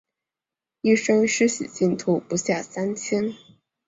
[0.81, 3.35] 一生施洗信徒不下三千。